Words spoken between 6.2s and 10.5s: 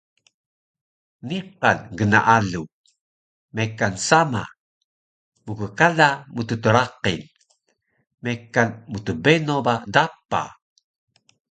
mttraqil, mekan mtbeno ba dapa